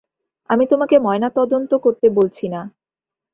আমি 0.49 0.65
তোমাকে 0.65 0.95
ময়নাতদন্ত 0.99 1.71
করতে 1.75 2.07
বলছি 2.09 2.45
না। 2.49 2.61